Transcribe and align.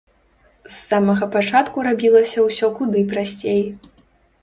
З 0.67 0.71
самага 0.77 1.27
пачатку 1.35 1.85
рабілася 1.91 2.49
ўсё 2.49 2.73
куды 2.83 3.07
прасцей. 3.15 3.65